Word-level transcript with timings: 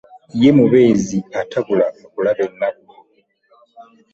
Ye 0.41 0.49
mubeezi 0.57 1.17
atabula 1.41 1.85
mu 1.99 2.07
kulaba 2.13 2.41
ennaku. 2.47 2.95